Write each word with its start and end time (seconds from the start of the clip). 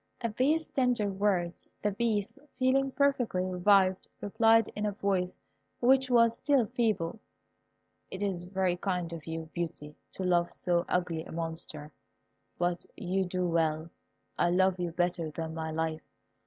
At 0.19 0.35
these 0.35 0.67
tender 0.67 1.07
words 1.07 1.67
the 1.83 1.91
Beast, 1.91 2.39
feeling 2.57 2.89
perfectly 2.91 3.43
revived, 3.43 4.07
replied, 4.19 4.67
in 4.75 4.87
a 4.87 4.91
voice 4.93 5.35
which 5.79 6.09
was 6.09 6.35
still 6.35 6.65
feeble, 6.65 7.19
"It 8.09 8.23
is 8.23 8.45
very 8.45 8.77
kind 8.77 9.13
of 9.13 9.27
you, 9.27 9.51
Beauty, 9.53 9.93
to 10.13 10.23
love 10.23 10.55
so 10.55 10.85
ugly 10.89 11.23
a 11.23 11.31
monster, 11.31 11.91
but 12.57 12.83
you 12.97 13.25
do 13.25 13.45
well. 13.47 13.91
I 14.39 14.49
love 14.49 14.79
you 14.79 14.91
better 14.91 15.29
than 15.29 15.53
my 15.53 15.69
life. 15.69 16.01